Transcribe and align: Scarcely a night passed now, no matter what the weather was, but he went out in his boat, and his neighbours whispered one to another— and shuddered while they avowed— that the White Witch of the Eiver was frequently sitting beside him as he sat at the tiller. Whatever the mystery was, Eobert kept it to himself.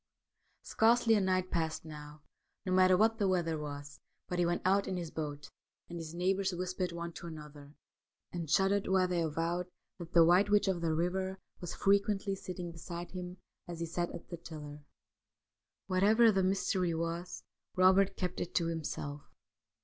Scarcely 0.63 1.13
a 1.13 1.21
night 1.21 1.51
passed 1.51 1.85
now, 1.85 2.23
no 2.65 2.71
matter 2.73 2.97
what 2.97 3.19
the 3.19 3.27
weather 3.27 3.59
was, 3.59 3.99
but 4.27 4.39
he 4.39 4.47
went 4.47 4.63
out 4.65 4.87
in 4.87 4.97
his 4.97 5.11
boat, 5.11 5.51
and 5.89 5.99
his 5.99 6.15
neighbours 6.15 6.53
whispered 6.55 6.91
one 6.91 7.13
to 7.13 7.27
another— 7.27 7.75
and 8.33 8.49
shuddered 8.49 8.87
while 8.87 9.07
they 9.07 9.21
avowed— 9.21 9.67
that 9.99 10.11
the 10.13 10.25
White 10.25 10.49
Witch 10.49 10.67
of 10.67 10.81
the 10.81 10.87
Eiver 10.87 11.37
was 11.59 11.75
frequently 11.75 12.33
sitting 12.33 12.71
beside 12.71 13.11
him 13.11 13.37
as 13.67 13.79
he 13.79 13.85
sat 13.85 14.09
at 14.09 14.27
the 14.29 14.37
tiller. 14.37 14.83
Whatever 15.85 16.31
the 16.31 16.41
mystery 16.41 16.95
was, 16.95 17.43
Eobert 17.77 18.15
kept 18.17 18.39
it 18.41 18.55
to 18.55 18.69
himself. 18.69 19.21